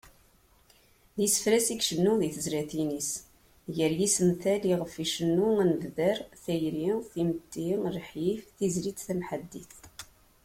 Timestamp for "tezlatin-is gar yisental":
2.35-4.61